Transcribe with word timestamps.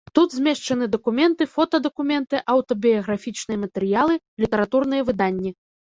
Тут 0.17 0.29
змешчаны 0.35 0.85
дакументы, 0.95 1.47
фотадакументы, 1.57 2.41
аўтабіяграфічныя 2.53 3.61
матэрыялы, 3.67 4.15
літаратурныя 4.45 5.01
выданні. 5.13 5.51